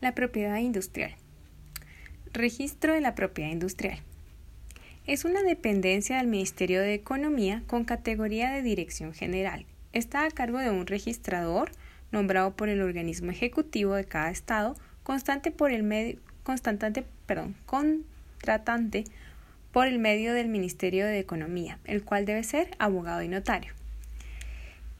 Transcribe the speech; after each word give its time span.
La 0.00 0.14
propiedad 0.14 0.58
industrial. 0.58 1.16
Registro 2.32 2.92
de 2.92 3.00
la 3.00 3.16
propiedad 3.16 3.50
industrial. 3.50 3.98
Es 5.08 5.24
una 5.24 5.42
dependencia 5.42 6.18
del 6.18 6.28
Ministerio 6.28 6.80
de 6.80 6.94
Economía 6.94 7.64
con 7.66 7.84
categoría 7.84 8.52
de 8.52 8.62
Dirección 8.62 9.12
General. 9.12 9.66
Está 9.92 10.24
a 10.24 10.30
cargo 10.30 10.60
de 10.60 10.70
un 10.70 10.86
registrador 10.86 11.72
nombrado 12.12 12.54
por 12.54 12.68
el 12.68 12.80
organismo 12.80 13.32
ejecutivo 13.32 13.94
de 13.94 14.04
cada 14.04 14.30
estado, 14.30 14.76
constante 15.02 15.50
por 15.50 15.72
el 15.72 15.82
medio, 15.82 16.20
constante, 16.44 17.04
perdón, 17.26 17.56
contratante 17.66 19.02
por 19.72 19.88
el 19.88 19.98
medio 19.98 20.32
del 20.32 20.46
Ministerio 20.46 21.06
de 21.06 21.18
Economía, 21.18 21.80
el 21.84 22.04
cual 22.04 22.24
debe 22.24 22.44
ser 22.44 22.70
abogado 22.78 23.22
y 23.22 23.28
notario. 23.28 23.77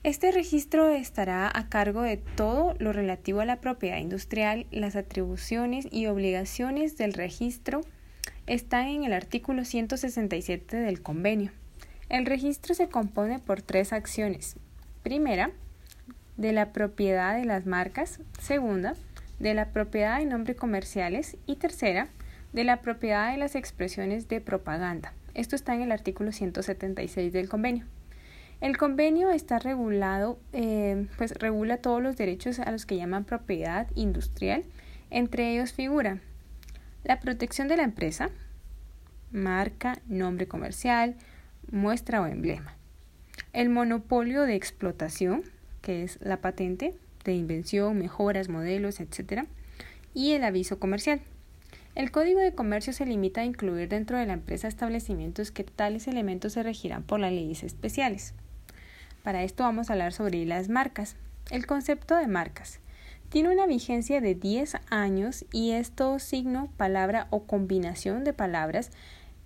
Este 0.08 0.32
registro 0.32 0.88
estará 0.88 1.52
a 1.54 1.68
cargo 1.68 2.00
de 2.00 2.16
todo 2.16 2.74
lo 2.78 2.94
relativo 2.94 3.40
a 3.40 3.44
la 3.44 3.60
propiedad 3.60 3.98
industrial, 3.98 4.64
las 4.70 4.96
atribuciones 4.96 5.86
y 5.90 6.06
obligaciones 6.06 6.96
del 6.96 7.12
registro 7.12 7.82
están 8.46 8.86
en 8.86 9.04
el 9.04 9.12
artículo 9.12 9.66
167 9.66 10.78
del 10.78 11.02
convenio. 11.02 11.52
El 12.08 12.24
registro 12.24 12.74
se 12.74 12.88
compone 12.88 13.38
por 13.38 13.60
tres 13.60 13.92
acciones. 13.92 14.56
Primera, 15.02 15.50
de 16.38 16.54
la 16.54 16.72
propiedad 16.72 17.36
de 17.36 17.44
las 17.44 17.66
marcas. 17.66 18.20
Segunda, 18.40 18.94
de 19.38 19.52
la 19.52 19.72
propiedad 19.72 20.20
de 20.20 20.24
nombres 20.24 20.56
comerciales. 20.56 21.36
Y 21.44 21.56
tercera, 21.56 22.08
de 22.54 22.64
la 22.64 22.80
propiedad 22.80 23.30
de 23.30 23.36
las 23.36 23.54
expresiones 23.54 24.26
de 24.26 24.40
propaganda. 24.40 25.12
Esto 25.34 25.54
está 25.54 25.74
en 25.74 25.82
el 25.82 25.92
artículo 25.92 26.32
176 26.32 27.30
del 27.30 27.50
convenio. 27.50 27.84
El 28.60 28.76
convenio 28.76 29.30
está 29.30 29.60
regulado, 29.60 30.40
eh, 30.52 31.06
pues 31.16 31.32
regula 31.32 31.76
todos 31.76 32.02
los 32.02 32.16
derechos 32.16 32.58
a 32.58 32.72
los 32.72 32.86
que 32.86 32.96
llaman 32.96 33.24
propiedad 33.24 33.86
industrial. 33.94 34.64
Entre 35.10 35.52
ellos 35.52 35.72
figura 35.72 36.20
la 37.04 37.20
protección 37.20 37.68
de 37.68 37.76
la 37.76 37.84
empresa, 37.84 38.30
marca, 39.30 40.00
nombre 40.08 40.48
comercial, 40.48 41.14
muestra 41.70 42.20
o 42.20 42.26
emblema. 42.26 42.76
El 43.52 43.68
monopolio 43.68 44.42
de 44.42 44.56
explotación, 44.56 45.44
que 45.80 46.02
es 46.02 46.18
la 46.20 46.40
patente 46.40 46.96
de 47.24 47.34
invención, 47.34 47.96
mejoras, 47.96 48.48
modelos, 48.48 48.98
etc. 48.98 49.44
Y 50.14 50.32
el 50.32 50.42
aviso 50.42 50.80
comercial. 50.80 51.20
El 51.94 52.10
Código 52.10 52.40
de 52.40 52.54
Comercio 52.54 52.92
se 52.92 53.06
limita 53.06 53.42
a 53.42 53.44
incluir 53.44 53.88
dentro 53.88 54.18
de 54.18 54.26
la 54.26 54.32
empresa 54.32 54.66
establecimientos 54.66 55.52
que 55.52 55.62
tales 55.64 56.08
elementos 56.08 56.54
se 56.54 56.62
regirán 56.64 57.04
por 57.04 57.20
las 57.20 57.32
leyes 57.32 57.62
especiales. 57.62 58.34
Para 59.28 59.44
esto 59.44 59.62
vamos 59.62 59.90
a 59.90 59.92
hablar 59.92 60.14
sobre 60.14 60.46
las 60.46 60.70
marcas. 60.70 61.14
El 61.50 61.66
concepto 61.66 62.16
de 62.16 62.26
marcas 62.26 62.80
tiene 63.28 63.50
una 63.50 63.66
vigencia 63.66 64.22
de 64.22 64.34
10 64.34 64.76
años 64.88 65.44
y 65.52 65.72
es 65.72 65.90
todo 65.90 66.18
signo, 66.18 66.70
palabra 66.78 67.26
o 67.28 67.42
combinación 67.42 68.24
de 68.24 68.32
palabras 68.32 68.90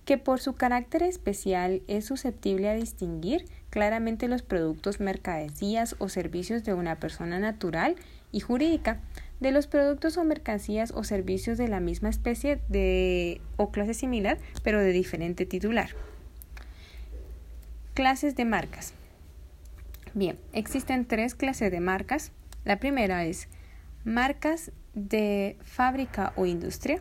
que 0.05 0.19
por 0.19 0.39
su 0.39 0.55
carácter 0.55 1.03
especial 1.03 1.83
es 1.89 2.05
susceptible 2.05 2.69
a 2.69 2.75
distinguir 2.75 3.47
claramente 3.71 4.29
los 4.29 4.43
productos, 4.43 5.01
mercancías 5.01 5.97
o 5.99 6.09
servicios 6.09 6.63
de 6.63 6.75
una 6.75 7.01
persona 7.01 7.41
natural 7.41 7.97
y 8.31 8.39
jurídica 8.39 9.01
de 9.41 9.51
los 9.51 9.67
productos 9.67 10.17
o 10.17 10.23
mercancías 10.23 10.93
o 10.95 11.03
servicios 11.03 11.59
de 11.59 11.67
la 11.67 11.81
misma 11.81 12.09
especie 12.09 12.61
de 12.69 13.41
o 13.57 13.73
clase 13.73 13.95
similar 13.95 14.39
pero 14.63 14.79
de 14.79 14.93
diferente 14.93 15.45
titular. 15.45 15.91
Clases 17.95 18.37
de 18.37 18.45
marcas. 18.45 18.95
Bien, 20.15 20.39
existen 20.53 21.07
tres 21.07 21.35
clases 21.35 21.71
de 21.71 21.81
marcas. 21.81 22.33
La 22.65 22.79
primera 22.79 23.25
es 23.25 23.49
marcas 24.05 24.71
de 24.95 25.57
fábrica 25.63 26.35
o 26.37 26.45
industria. 26.45 27.01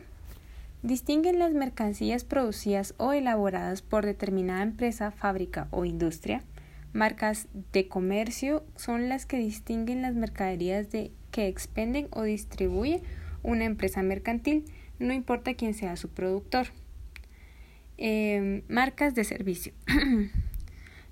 Distinguen 0.81 1.37
las 1.37 1.53
mercancías 1.53 2.23
producidas 2.23 2.95
o 2.97 3.11
elaboradas 3.11 3.81
por 3.81 4.05
determinada 4.05 4.63
empresa, 4.63 5.11
fábrica 5.11 5.67
o 5.71 5.83
industria. 5.83 6.41
Marcas 6.93 7.47
de 7.73 7.87
comercio 7.89 8.63
son 8.77 9.09
las 9.09 9.25
que 9.25 9.37
distinguen 9.37 10.01
las 10.01 10.15
mercaderías 10.15 10.89
de 10.89 11.11
que 11.31 11.47
expenden 11.47 12.07
o 12.11 12.23
distribuye 12.23 13.03
una 13.43 13.65
empresa 13.65 14.03
mercantil, 14.03 14.65
no 14.99 15.13
importa 15.13 15.53
quién 15.53 15.73
sea 15.73 15.95
su 15.97 16.09
productor. 16.09 16.67
Eh, 17.97 18.63
marcas 18.69 19.15
de 19.15 19.23
servicio. 19.25 19.73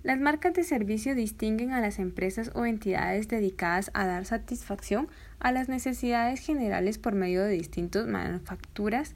Las 0.02 0.18
marcas 0.18 0.54
de 0.54 0.64
servicio 0.64 1.14
distinguen 1.14 1.72
a 1.72 1.82
las 1.82 2.00
empresas 2.00 2.52
o 2.56 2.66
entidades 2.66 3.28
dedicadas 3.28 3.92
a 3.94 4.06
dar 4.06 4.24
satisfacción 4.24 5.10
a 5.40 5.52
las 5.52 5.68
necesidades 5.68 6.40
generales 6.40 6.98
por 6.98 7.16
medio 7.16 7.44
de 7.44 7.52
distintas 7.52 8.08
manufacturas, 8.08 9.14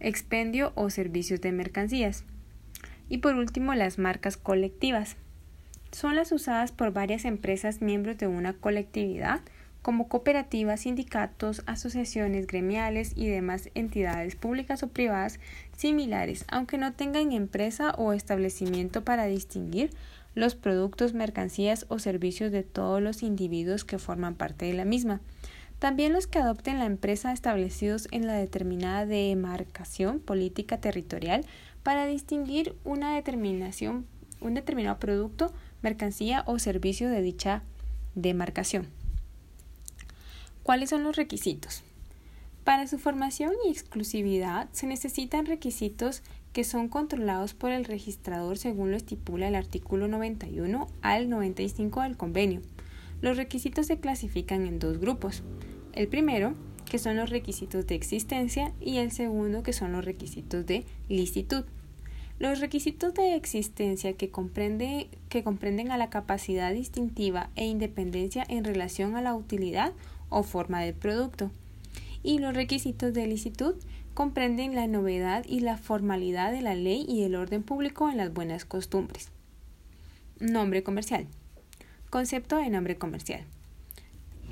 expendio 0.00 0.72
o 0.74 0.88
servicios 0.88 1.42
de 1.42 1.52
mercancías. 1.52 2.24
Y 3.10 3.18
por 3.18 3.34
último, 3.34 3.74
las 3.74 3.98
marcas 3.98 4.38
colectivas. 4.38 5.16
Son 5.92 6.16
las 6.16 6.32
usadas 6.32 6.72
por 6.72 6.92
varias 6.92 7.26
empresas 7.26 7.82
miembros 7.82 8.16
de 8.16 8.26
una 8.26 8.54
colectividad, 8.54 9.42
como 9.86 10.08
cooperativas, 10.08 10.80
sindicatos, 10.80 11.62
asociaciones 11.66 12.48
gremiales 12.48 13.12
y 13.14 13.28
demás 13.28 13.70
entidades 13.76 14.34
públicas 14.34 14.82
o 14.82 14.88
privadas 14.88 15.38
similares, 15.76 16.44
aunque 16.48 16.76
no 16.76 16.92
tengan 16.92 17.30
empresa 17.30 17.92
o 17.92 18.12
establecimiento 18.12 19.04
para 19.04 19.26
distinguir 19.26 19.90
los 20.34 20.56
productos, 20.56 21.14
mercancías 21.14 21.86
o 21.88 22.00
servicios 22.00 22.50
de 22.50 22.64
todos 22.64 23.00
los 23.00 23.22
individuos 23.22 23.84
que 23.84 24.00
forman 24.00 24.34
parte 24.34 24.64
de 24.64 24.72
la 24.72 24.84
misma. 24.84 25.20
También 25.78 26.12
los 26.12 26.26
que 26.26 26.40
adopten 26.40 26.80
la 26.80 26.86
empresa 26.86 27.32
establecidos 27.32 28.08
en 28.10 28.26
la 28.26 28.34
determinada 28.34 29.06
demarcación 29.06 30.18
política 30.18 30.80
territorial 30.80 31.46
para 31.84 32.06
distinguir 32.06 32.74
una 32.82 33.14
determinación, 33.14 34.04
un 34.40 34.54
determinado 34.54 34.98
producto, 34.98 35.52
mercancía 35.80 36.42
o 36.46 36.58
servicio 36.58 37.08
de 37.08 37.22
dicha 37.22 37.62
demarcación. 38.16 39.05
¿Cuáles 40.66 40.90
son 40.90 41.04
los 41.04 41.14
requisitos? 41.14 41.84
Para 42.64 42.88
su 42.88 42.98
formación 42.98 43.52
y 43.64 43.70
exclusividad 43.70 44.68
se 44.72 44.88
necesitan 44.88 45.46
requisitos 45.46 46.24
que 46.52 46.64
son 46.64 46.88
controlados 46.88 47.54
por 47.54 47.70
el 47.70 47.84
registrador 47.84 48.58
según 48.58 48.90
lo 48.90 48.96
estipula 48.96 49.46
el 49.46 49.54
artículo 49.54 50.08
91 50.08 50.88
al 51.02 51.30
95 51.30 52.02
del 52.02 52.16
convenio. 52.16 52.62
Los 53.20 53.36
requisitos 53.36 53.86
se 53.86 54.00
clasifican 54.00 54.66
en 54.66 54.80
dos 54.80 54.98
grupos. 54.98 55.44
El 55.92 56.08
primero, 56.08 56.54
que 56.90 56.98
son 56.98 57.14
los 57.14 57.30
requisitos 57.30 57.86
de 57.86 57.94
existencia, 57.94 58.72
y 58.80 58.96
el 58.96 59.12
segundo, 59.12 59.62
que 59.62 59.72
son 59.72 59.92
los 59.92 60.04
requisitos 60.04 60.66
de 60.66 60.84
licitud. 61.08 61.64
Los 62.40 62.58
requisitos 62.58 63.14
de 63.14 63.36
existencia 63.36 64.14
que, 64.14 64.30
comprende, 64.30 65.10
que 65.28 65.44
comprenden 65.44 65.92
a 65.92 65.96
la 65.96 66.10
capacidad 66.10 66.74
distintiva 66.74 67.50
e 67.54 67.66
independencia 67.66 68.44
en 68.48 68.64
relación 68.64 69.14
a 69.14 69.22
la 69.22 69.36
utilidad 69.36 69.92
o 70.28 70.42
forma 70.42 70.80
del 70.82 70.94
producto. 70.94 71.50
Y 72.22 72.38
los 72.38 72.54
requisitos 72.54 73.12
de 73.14 73.26
licitud 73.26 73.74
comprenden 74.14 74.74
la 74.74 74.86
novedad 74.86 75.44
y 75.46 75.60
la 75.60 75.76
formalidad 75.76 76.52
de 76.52 76.62
la 76.62 76.74
ley 76.74 77.04
y 77.08 77.22
el 77.22 77.34
orden 77.34 77.62
público 77.62 78.10
en 78.10 78.16
las 78.16 78.32
buenas 78.32 78.64
costumbres. 78.64 79.30
Nombre 80.40 80.82
comercial. 80.82 81.26
Concepto 82.10 82.56
de 82.56 82.70
nombre 82.70 82.96
comercial. 82.96 83.44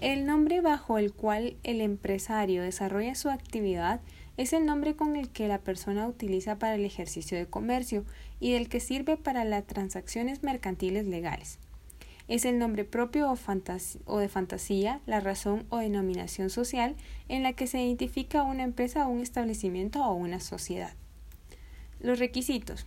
El 0.01 0.27
nombre 0.27 0.61
bajo 0.61 0.99
el 0.99 1.13
cual 1.13 1.57
el 1.63 1.81
empresario 1.81 2.63
desarrolla 2.63 3.15
su 3.15 3.31
actividad 3.31 4.01
es 4.37 4.53
el 4.53 4.67
nombre 4.67 4.97
con 4.97 5.17
el 5.17 5.31
que 5.31 5.49
la 5.49 5.59
persona 5.59 6.07
utiliza 6.07 6.59
para 6.59 6.75
el 6.75 6.85
ejercicio 6.85 7.39
de 7.39 7.47
comercio 7.47 8.05
y 8.41 8.53
del 8.53 8.69
que 8.69 8.81
sirve 8.81 9.17
para 9.17 9.45
las 9.45 9.67
transacciones 9.67 10.43
mercantiles 10.43 11.07
legales 11.07 11.59
es 12.27 12.45
el 12.45 12.59
nombre 12.59 12.85
propio 12.85 13.31
o, 13.31 14.19
de 14.19 14.29
fantasía, 14.29 15.01
la 15.07 15.21
razón 15.21 15.67
o 15.69 15.79
denominación 15.79 16.51
social 16.51 16.97
en 17.29 17.43
la 17.43 17.53
que 17.53 17.67
se 17.67 17.83
identifica 17.83 18.43
una 18.43 18.63
empresa, 18.63 19.07
un 19.07 19.21
establecimiento 19.21 20.05
o 20.05 20.15
una 20.15 20.41
sociedad. 20.41 20.95
Los 22.01 22.19
requisitos. 22.19 22.87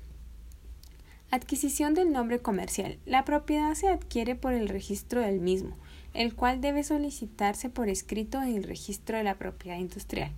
Adquisición 1.30 1.94
del 1.94 2.12
nombre 2.12 2.40
comercial. 2.40 2.98
La 3.06 3.26
propiedad 3.26 3.74
se 3.74 3.90
adquiere 3.90 4.36
por 4.36 4.54
el 4.54 4.70
registro 4.70 5.22
del 5.22 5.40
mismo, 5.40 5.76
el 6.14 6.34
cual 6.34 6.62
debe 6.62 6.84
solicitarse 6.84 7.70
por 7.70 7.90
escrito 7.90 8.42
en 8.42 8.56
el 8.56 8.64
registro 8.64 9.18
de 9.18 9.24
la 9.24 9.36
propiedad 9.36 9.78
industrial. 9.78 10.32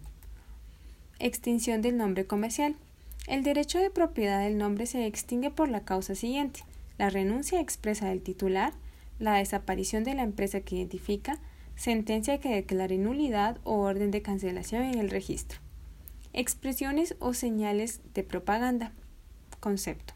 Extinción 1.20 1.82
del 1.82 1.96
nombre 1.96 2.26
comercial. 2.26 2.76
El 3.28 3.44
derecho 3.44 3.78
de 3.80 3.90
propiedad 3.90 4.44
del 4.44 4.58
nombre 4.58 4.88
se 4.88 5.06
extingue 5.06 5.52
por 5.52 5.70
la 5.70 5.82
causa 5.82 6.16
siguiente. 6.16 6.62
La 6.98 7.10
renuncia 7.10 7.60
expresa 7.62 8.08
del 8.08 8.22
titular, 8.22 8.74
la 9.20 9.36
desaparición 9.36 10.04
de 10.04 10.16
la 10.16 10.24
empresa 10.24 10.62
que 10.62 10.78
identifica, 10.78 11.40
sentencia 11.76 12.40
que 12.40 12.56
declare 12.56 12.98
nulidad 12.98 13.60
o 13.64 13.76
orden 13.76 14.12
de 14.12 14.22
cancelación 14.22 14.84
en 14.84 14.98
el 14.98 15.10
registro. 15.10 15.60
Expresiones 16.34 17.16
o 17.20 17.34
señales 17.34 18.02
de 18.14 18.24
propaganda. 18.24 18.94
Concepto. 19.60 20.14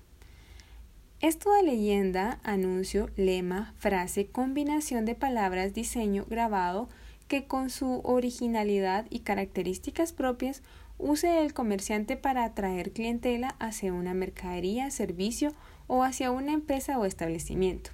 Esto 1.23 1.53
de 1.53 1.63
leyenda, 1.63 2.39
anuncio, 2.44 3.09
lema, 3.15 3.73
frase, 3.77 4.27
combinación 4.27 5.06
de 5.06 5.15
palabras, 5.15 5.73
diseño, 5.73 6.25
grabado, 6.29 6.89
que 7.29 7.45
con 7.45 7.69
su 7.69 8.01
originalidad 8.03 9.06
y 9.09 9.19
características 9.19 10.11
propias 10.11 10.61
use 10.97 11.41
el 11.41 11.53
comerciante 11.53 12.17
para 12.17 12.44
atraer 12.44 12.91
clientela 12.91 13.56
hacia 13.59 13.94
una 13.94 14.13
mercadería, 14.13 14.91
servicio 14.91 15.53
o 15.88 16.03
hacia 16.03 16.29
una 16.29 16.51
empresa 16.51 16.99
o 16.99 17.06
establecimiento. 17.06 17.91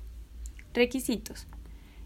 Requisitos. 0.75 1.47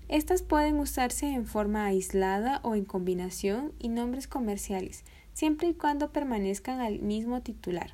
Estas 0.07 0.42
pueden 0.42 0.80
usarse 0.80 1.27
en 1.27 1.45
forma 1.45 1.86
aislada 1.86 2.62
o 2.63 2.75
en 2.75 2.86
combinación 2.86 3.74
y 3.77 3.89
nombres 3.89 4.25
comerciales, 4.25 5.04
siempre 5.33 5.68
y 5.68 5.74
cuando 5.74 6.13
permanezcan 6.13 6.80
al 6.80 7.00
mismo 7.00 7.42
titular. 7.42 7.94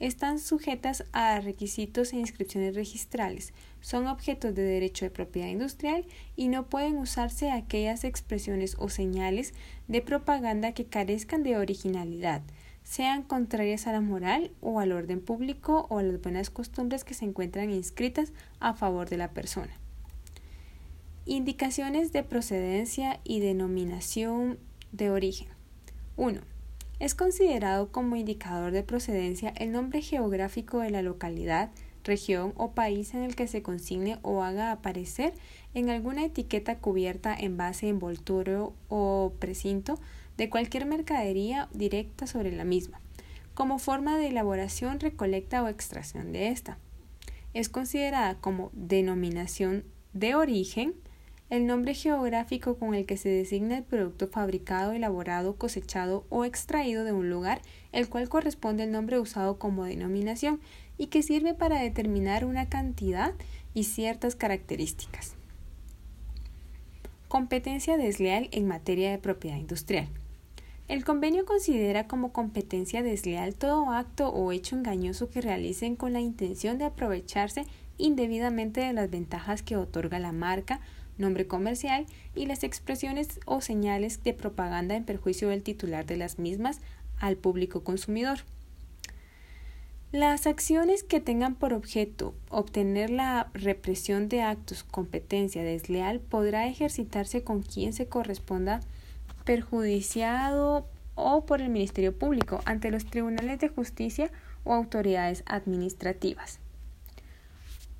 Están 0.00 0.40
sujetas 0.40 1.04
a 1.12 1.38
requisitos 1.38 2.12
e 2.12 2.16
inscripciones 2.16 2.74
registrales, 2.74 3.52
son 3.80 4.08
objetos 4.08 4.52
de 4.56 4.62
derecho 4.62 5.04
de 5.04 5.12
propiedad 5.12 5.46
industrial 5.46 6.04
y 6.34 6.48
no 6.48 6.66
pueden 6.66 6.96
usarse 6.96 7.52
aquellas 7.52 8.02
expresiones 8.02 8.74
o 8.80 8.88
señales 8.88 9.54
de 9.86 10.02
propaganda 10.02 10.72
que 10.72 10.86
carezcan 10.86 11.44
de 11.44 11.56
originalidad, 11.56 12.42
sean 12.82 13.22
contrarias 13.22 13.86
a 13.86 13.92
la 13.92 14.00
moral 14.00 14.50
o 14.60 14.80
al 14.80 14.90
orden 14.90 15.20
público 15.20 15.86
o 15.88 15.98
a 15.98 16.02
las 16.02 16.20
buenas 16.20 16.50
costumbres 16.50 17.04
que 17.04 17.14
se 17.14 17.26
encuentran 17.26 17.70
inscritas 17.70 18.32
a 18.58 18.74
favor 18.74 19.08
de 19.08 19.16
la 19.16 19.30
persona. 19.30 19.78
Indicaciones 21.32 22.10
de 22.10 22.24
procedencia 22.24 23.20
y 23.22 23.38
denominación 23.38 24.58
de 24.90 25.10
origen. 25.10 25.46
1. 26.16 26.40
Es 26.98 27.14
considerado 27.14 27.92
como 27.92 28.16
indicador 28.16 28.72
de 28.72 28.82
procedencia 28.82 29.50
el 29.50 29.70
nombre 29.70 30.02
geográfico 30.02 30.80
de 30.80 30.90
la 30.90 31.02
localidad, 31.02 31.70
región 32.02 32.52
o 32.56 32.72
país 32.72 33.14
en 33.14 33.22
el 33.22 33.36
que 33.36 33.46
se 33.46 33.62
consigne 33.62 34.18
o 34.22 34.42
haga 34.42 34.72
aparecer 34.72 35.32
en 35.72 35.88
alguna 35.88 36.24
etiqueta 36.24 36.78
cubierta, 36.78 37.32
en 37.32 37.56
base, 37.56 37.86
envoltorio 37.86 38.74
o 38.88 39.32
precinto 39.38 40.00
de 40.36 40.50
cualquier 40.50 40.84
mercadería 40.84 41.68
directa 41.72 42.26
sobre 42.26 42.50
la 42.50 42.64
misma, 42.64 43.00
como 43.54 43.78
forma 43.78 44.18
de 44.18 44.30
elaboración, 44.30 44.98
recolecta 44.98 45.62
o 45.62 45.68
extracción 45.68 46.32
de 46.32 46.48
esta. 46.48 46.78
Es 47.54 47.68
considerada 47.68 48.34
como 48.40 48.72
denominación 48.74 49.84
de 50.12 50.34
origen 50.34 50.96
el 51.50 51.66
nombre 51.66 51.94
geográfico 51.94 52.76
con 52.76 52.94
el 52.94 53.06
que 53.06 53.16
se 53.16 53.28
designa 53.28 53.78
el 53.78 53.82
producto 53.82 54.28
fabricado, 54.28 54.92
elaborado, 54.92 55.56
cosechado 55.56 56.24
o 56.30 56.44
extraído 56.44 57.02
de 57.04 57.12
un 57.12 57.28
lugar, 57.28 57.60
el 57.92 58.08
cual 58.08 58.28
corresponde 58.28 58.84
al 58.84 58.92
nombre 58.92 59.18
usado 59.18 59.58
como 59.58 59.84
denominación 59.84 60.60
y 60.96 61.08
que 61.08 61.24
sirve 61.24 61.54
para 61.54 61.80
determinar 61.80 62.44
una 62.44 62.68
cantidad 62.68 63.34
y 63.74 63.84
ciertas 63.84 64.36
características. 64.36 65.34
Competencia 67.26 67.96
desleal 67.96 68.48
en 68.52 68.68
materia 68.68 69.10
de 69.10 69.18
propiedad 69.18 69.56
industrial. 69.56 70.08
El 70.86 71.04
convenio 71.04 71.44
considera 71.44 72.08
como 72.08 72.32
competencia 72.32 73.02
desleal 73.02 73.54
todo 73.54 73.90
acto 73.90 74.28
o 74.30 74.50
hecho 74.50 74.76
engañoso 74.76 75.30
que 75.30 75.40
realicen 75.40 75.94
con 75.94 76.12
la 76.12 76.20
intención 76.20 76.78
de 76.78 76.84
aprovecharse 76.84 77.64
indebidamente 77.96 78.80
de 78.80 78.92
las 78.92 79.10
ventajas 79.10 79.62
que 79.62 79.76
otorga 79.76 80.18
la 80.18 80.32
marca, 80.32 80.80
nombre 81.20 81.46
comercial 81.46 82.06
y 82.34 82.46
las 82.46 82.64
expresiones 82.64 83.40
o 83.44 83.60
señales 83.60 84.22
de 84.24 84.34
propaganda 84.34 84.96
en 84.96 85.04
perjuicio 85.04 85.48
del 85.48 85.62
titular 85.62 86.06
de 86.06 86.16
las 86.16 86.38
mismas 86.38 86.80
al 87.18 87.36
público 87.36 87.84
consumidor. 87.84 88.40
Las 90.12 90.48
acciones 90.48 91.04
que 91.04 91.20
tengan 91.20 91.54
por 91.54 91.72
objeto 91.72 92.34
obtener 92.48 93.10
la 93.10 93.48
represión 93.54 94.28
de 94.28 94.42
actos 94.42 94.82
competencia 94.82 95.62
desleal 95.62 96.18
podrá 96.18 96.66
ejercitarse 96.66 97.44
con 97.44 97.62
quien 97.62 97.92
se 97.92 98.08
corresponda 98.08 98.80
perjudiciado 99.44 100.88
o 101.14 101.46
por 101.46 101.60
el 101.60 101.68
Ministerio 101.68 102.16
Público 102.16 102.60
ante 102.64 102.90
los 102.90 103.04
tribunales 103.04 103.60
de 103.60 103.68
justicia 103.68 104.32
o 104.64 104.74
autoridades 104.74 105.44
administrativas. 105.46 106.58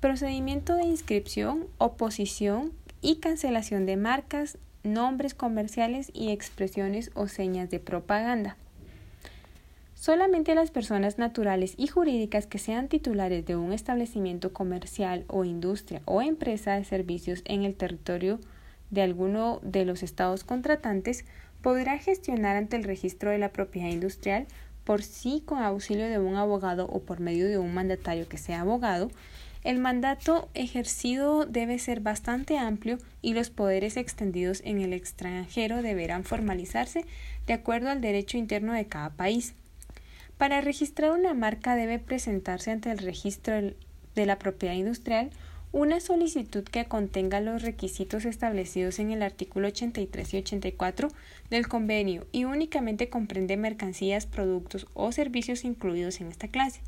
Procedimiento 0.01 0.75
de 0.75 0.85
inscripción, 0.85 1.67
oposición 1.77 2.73
y 3.01 3.17
cancelación 3.17 3.85
de 3.85 3.97
marcas, 3.97 4.57
nombres 4.83 5.33
comerciales 5.33 6.11
y 6.13 6.31
expresiones 6.31 7.11
o 7.13 7.27
señas 7.27 7.69
de 7.69 7.79
propaganda. 7.79 8.57
Solamente 9.95 10.55
las 10.55 10.71
personas 10.71 11.19
naturales 11.19 11.75
y 11.77 11.85
jurídicas 11.85 12.47
que 12.47 12.57
sean 12.57 12.87
titulares 12.87 13.45
de 13.45 13.55
un 13.55 13.71
establecimiento 13.71 14.51
comercial 14.51 15.25
o 15.27 15.45
industria 15.45 16.01
o 16.05 16.23
empresa 16.23 16.73
de 16.73 16.85
servicios 16.85 17.43
en 17.45 17.63
el 17.63 17.75
territorio 17.75 18.39
de 18.89 19.03
alguno 19.03 19.59
de 19.61 19.85
los 19.85 20.01
estados 20.01 20.43
contratantes 20.43 21.23
podrá 21.61 21.99
gestionar 21.99 22.55
ante 22.55 22.77
el 22.77 22.83
registro 22.83 23.29
de 23.29 23.37
la 23.37 23.53
propiedad 23.53 23.89
industrial 23.89 24.47
por 24.83 25.03
sí 25.03 25.43
con 25.45 25.59
auxilio 25.59 26.09
de 26.09 26.17
un 26.17 26.35
abogado 26.35 26.87
o 26.87 27.01
por 27.01 27.19
medio 27.19 27.47
de 27.47 27.59
un 27.59 27.73
mandatario 27.73 28.27
que 28.27 28.39
sea 28.39 28.61
abogado 28.61 29.11
el 29.63 29.77
mandato 29.77 30.49
ejercido 30.53 31.45
debe 31.45 31.77
ser 31.77 31.99
bastante 31.99 32.57
amplio 32.57 32.97
y 33.21 33.33
los 33.33 33.49
poderes 33.49 33.95
extendidos 33.97 34.61
en 34.65 34.81
el 34.81 34.93
extranjero 34.93 35.81
deberán 35.81 36.23
formalizarse 36.23 37.05
de 37.45 37.53
acuerdo 37.53 37.89
al 37.89 38.01
derecho 38.01 38.37
interno 38.37 38.73
de 38.73 38.87
cada 38.87 39.11
país. 39.11 39.53
Para 40.37 40.61
registrar 40.61 41.11
una 41.11 41.35
marca 41.35 41.75
debe 41.75 41.99
presentarse 41.99 42.71
ante 42.71 42.89
el 42.89 42.97
registro 42.97 43.53
de 44.15 44.25
la 44.25 44.39
propiedad 44.39 44.73
industrial 44.73 45.29
una 45.71 45.99
solicitud 46.01 46.63
que 46.63 46.85
contenga 46.85 47.39
los 47.39 47.61
requisitos 47.61 48.25
establecidos 48.25 48.99
en 48.99 49.11
el 49.11 49.21
artículo 49.21 49.67
83 49.67 50.33
y 50.33 50.37
84 50.37 51.09
del 51.49 51.67
convenio 51.67 52.25
y 52.31 52.43
únicamente 52.43 53.09
comprende 53.09 53.55
mercancías, 53.55 54.25
productos 54.25 54.87
o 54.93 55.11
servicios 55.11 55.63
incluidos 55.63 56.19
en 56.19 56.27
esta 56.27 56.49
clase. 56.49 56.81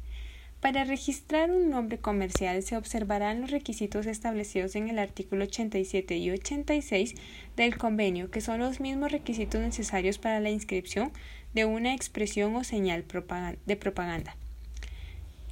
Para 0.64 0.86
registrar 0.86 1.52
un 1.52 1.70
nombre 1.70 1.98
comercial 1.98 2.64
se 2.64 2.78
observarán 2.78 3.42
los 3.42 3.52
requisitos 3.52 4.06
establecidos 4.06 4.78
en 4.78 4.88
el 4.88 4.98
artículo 4.98 5.44
87 5.44 6.16
y 6.16 6.32
86 6.32 7.16
del 7.58 7.78
convenio, 7.78 8.32
que 8.32 8.40
son 8.40 8.60
los 8.60 8.80
mismos 8.80 9.12
requisitos 9.12 9.60
necesarios 9.60 10.20
para 10.20 10.40
la 10.40 10.52
inscripción 10.52 11.12
de 11.54 11.66
una 11.66 11.94
expresión 11.94 12.56
o 12.56 12.64
señal 12.64 13.04
de 13.66 13.76
propaganda. 13.76 14.38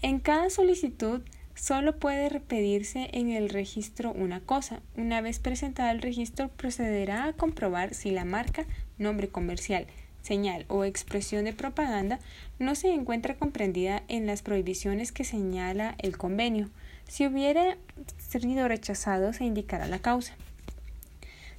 En 0.02 0.22
cada 0.22 0.50
solicitud 0.50 1.22
solo 1.56 2.00
puede 2.00 2.40
pedirse 2.40 3.10
en 3.12 3.32
el 3.32 3.50
registro 3.50 4.14
una 4.14 4.40
cosa. 4.40 4.80
Una 4.96 5.20
vez 5.20 5.40
presentado 5.40 5.92
el 5.92 6.02
registro, 6.02 6.48
procederá 6.48 7.26
a 7.26 7.34
comprobar 7.34 7.96
si 7.96 8.12
la 8.12 8.24
marca, 8.24 8.66
nombre 8.98 9.28
comercial, 9.28 9.88
señal 10.22 10.66
o 10.68 10.84
expresión 10.84 11.46
de 11.46 11.54
propaganda 11.54 12.20
no 12.60 12.76
se 12.76 12.94
encuentra 12.94 13.36
comprendida 13.36 14.04
en 14.08 14.28
las 14.28 14.42
prohibiciones 14.42 15.12
que 15.12 15.24
señala 15.24 15.96
el 16.00 16.18
convenio. 16.18 16.70
Si 17.08 17.26
hubiera 17.26 17.78
sido 18.18 18.68
rechazado, 18.68 19.34
se 19.34 19.44
indicará 19.46 19.88
la 19.88 20.00
causa. 20.00 20.36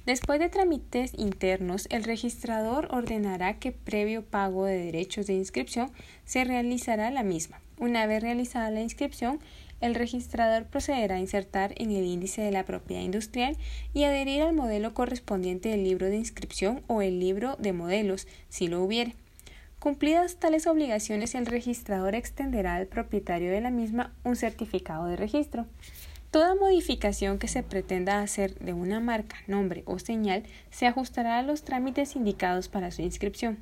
Después 0.05 0.39
de 0.39 0.49
trámites 0.49 1.13
internos, 1.17 1.87
el 1.89 2.03
registrador 2.03 2.89
ordenará 2.91 3.57
que 3.59 3.71
previo 3.71 4.25
pago 4.25 4.65
de 4.65 4.77
derechos 4.77 5.27
de 5.27 5.33
inscripción 5.33 5.91
se 6.25 6.43
realizará 6.43 7.09
la 7.09 7.23
misma. 7.23 7.61
Una 7.79 8.05
vez 8.05 8.21
realizada 8.21 8.69
la 8.69 8.81
inscripción, 8.81 9.39
el 9.83 9.95
registrador 9.95 10.65
procederá 10.65 11.15
a 11.15 11.19
insertar 11.19 11.73
en 11.75 11.91
el 11.91 12.05
índice 12.05 12.41
de 12.41 12.51
la 12.51 12.63
propiedad 12.63 13.01
industrial 13.01 13.57
y 13.93 14.05
adherir 14.05 14.41
al 14.41 14.53
modelo 14.53 14.93
correspondiente 14.93 15.67
del 15.67 15.83
libro 15.83 16.07
de 16.07 16.15
inscripción 16.15 16.83
o 16.87 17.01
el 17.01 17.19
libro 17.19 17.57
de 17.57 17.73
modelos, 17.73 18.25
si 18.47 18.69
lo 18.69 18.81
hubiere. 18.81 19.15
Cumplidas 19.79 20.37
tales 20.37 20.67
obligaciones, 20.67 21.35
el 21.35 21.45
registrador 21.45 22.15
extenderá 22.15 22.75
al 22.75 22.87
propietario 22.87 23.51
de 23.51 23.59
la 23.59 23.71
misma 23.71 24.13
un 24.23 24.37
certificado 24.37 25.07
de 25.07 25.17
registro. 25.17 25.65
Toda 26.31 26.55
modificación 26.55 27.37
que 27.37 27.49
se 27.49 27.61
pretenda 27.61 28.21
hacer 28.21 28.57
de 28.59 28.71
una 28.71 29.01
marca, 29.01 29.35
nombre 29.47 29.83
o 29.85 29.99
señal 29.99 30.43
se 30.71 30.87
ajustará 30.87 31.39
a 31.39 31.43
los 31.43 31.63
trámites 31.63 32.15
indicados 32.15 32.69
para 32.69 32.89
su 32.91 33.01
inscripción. 33.01 33.57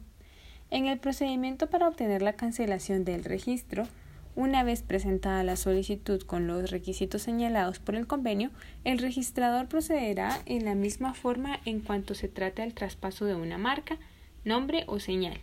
En 0.70 0.86
el 0.86 1.00
procedimiento 1.00 1.68
para 1.68 1.88
obtener 1.88 2.22
la 2.22 2.34
cancelación 2.34 3.06
del 3.06 3.24
registro, 3.24 3.88
una 4.36 4.64
vez 4.64 4.82
presentada 4.82 5.44
la 5.44 5.58
solicitud 5.58 6.22
con 6.22 6.48
los 6.48 6.72
requisitos 6.72 7.22
señalados 7.22 7.80
por 7.80 7.96
el 7.96 8.08
convenio, 8.08 8.50
el 8.86 8.98
registrador 8.98 9.68
procederá 9.68 10.42
en 10.46 10.64
la 10.64 10.74
misma 10.74 11.14
forma 11.14 11.60
en 11.66 11.82
cuanto 11.82 12.16
se 12.16 12.30
trate 12.30 12.62
del 12.62 12.74
traspaso 12.74 13.26
de 13.26 13.36
una 13.36 13.58
marca, 13.58 13.98
nombre 14.46 14.86
o 14.88 15.00
señal. 15.00 15.38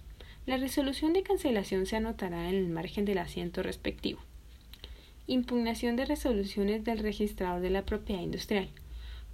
La 0.47 0.57
resolución 0.57 1.13
de 1.13 1.23
cancelación 1.23 1.85
se 1.85 1.97
anotará 1.97 2.49
en 2.49 2.55
el 2.55 2.69
margen 2.69 3.05
del 3.05 3.19
asiento 3.19 3.63
respectivo. 3.63 4.21
Impugnación 5.27 5.97
de 5.97 6.07
resoluciones 6.07 6.85
del 6.85 7.01
registrador 7.01 7.61
de 7.61 7.71
la 7.71 7.83
propiedad 7.83 8.23
industrial. 8.23 8.71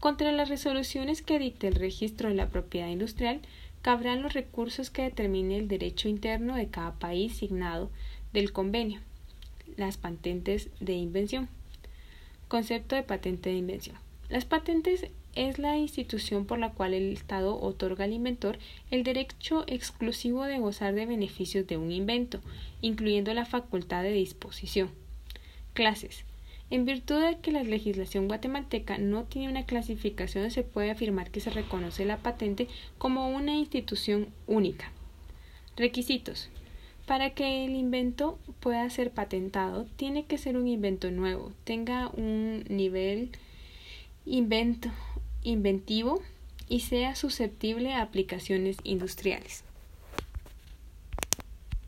Contra 0.01 0.33
las 0.33 0.49
resoluciones 0.49 1.23
que 1.23 1.39
dicte 1.39 1.69
el 1.69 1.77
registro 1.77 2.29
de 2.29 2.35
la 2.35 2.49
propiedad 2.49 2.89
industrial, 2.89 3.41
cabrán 3.83 4.23
los 4.23 4.33
recursos 4.33 4.91
que 4.91 5.03
determine 5.03 5.57
el 5.57 5.69
derecho 5.69 6.09
interno 6.09 6.57
de 6.57 6.67
cada 6.67 6.99
país 6.99 7.37
signado 7.37 7.91
del 8.33 8.53
convenio 8.53 9.01
las 9.77 9.97
patentes 9.97 10.69
de 10.81 10.95
invención. 10.95 11.49
Concepto 12.49 12.97
de 12.97 13.03
patente 13.03 13.51
de 13.51 13.57
invención. 13.57 13.97
Las 14.29 14.45
patentes 14.45 15.09
es 15.35 15.59
la 15.59 15.77
institución 15.77 16.47
por 16.47 16.59
la 16.59 16.71
cual 16.71 16.95
el 16.95 17.13
Estado 17.13 17.61
otorga 17.61 18.05
al 18.05 18.13
inventor 18.13 18.59
el 18.91 19.03
derecho 19.03 19.65
exclusivo 19.67 20.45
de 20.45 20.59
gozar 20.59 20.95
de 20.95 21.07
beneficios 21.07 21.67
de 21.67 21.77
un 21.77 21.93
invento, 21.93 22.41
incluyendo 22.81 23.35
la 23.35 23.45
facultad 23.45 24.03
de 24.03 24.13
disposición. 24.13 24.91
Clases. 25.73 26.25
En 26.71 26.87
virtud 26.87 27.21
de 27.21 27.39
que 27.39 27.53
la 27.53 27.63
legislación 27.63 28.27
guatemalteca 28.27 28.97
no 28.99 29.25
tiene 29.25 29.49
una 29.49 29.67
clasificación, 29.67 30.51
se 30.51 30.63
puede 30.63 30.91
afirmar 30.91 31.31
que 31.31 31.41
se 31.41 31.51
reconoce 31.51 32.05
la 32.05 32.19
patente 32.19 32.69
como 32.97 33.29
una 33.29 33.55
institución 33.55 34.29
única. 34.47 34.91
Requisitos. 35.77 36.49
Para 37.07 37.31
que 37.31 37.67
el 37.67 37.77
invento 37.77 38.39
pueda 38.61 38.89
ser 38.89 39.11
patentado, 39.11 39.85
tiene 39.97 40.25
que 40.25 40.39
ser 40.39 40.57
un 40.57 40.67
invento 40.67 41.11
nuevo, 41.11 41.53
tenga 41.65 42.09
un 42.17 42.65
nivel 42.69 43.31
invento, 44.25 44.89
inventivo 45.43 46.23
y 46.67 46.81
sea 46.81 47.15
susceptible 47.15 47.93
a 47.93 48.01
aplicaciones 48.01 48.79
industriales. 48.85 49.65